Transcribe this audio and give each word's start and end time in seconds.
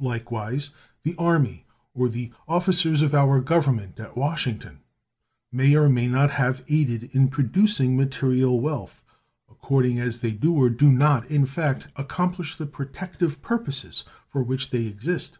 Likewise 0.00 0.72
the 1.04 1.14
army, 1.18 1.64
or 1.94 2.08
the 2.08 2.32
officers 2.48 3.00
of 3.00 3.14
our 3.14 3.40
government 3.40 4.00
at 4.00 4.16
Washington, 4.16 4.80
may 5.52 5.76
or 5.76 5.88
may 5.88 6.08
not 6.08 6.32
have 6.32 6.64
aided 6.68 7.14
in 7.14 7.28
producing 7.28 7.96
material 7.96 8.58
wealth 8.58 9.04
according 9.48 10.00
as 10.00 10.18
they 10.18 10.32
do 10.32 10.52
or 10.52 10.68
do 10.68 10.90
not, 10.90 11.30
in 11.30 11.46
fact, 11.46 11.86
accomplish 11.94 12.56
the 12.56 12.66
protective 12.66 13.40
purposes 13.40 14.02
for 14.26 14.42
which 14.42 14.70
they 14.70 14.86
exist. 14.86 15.38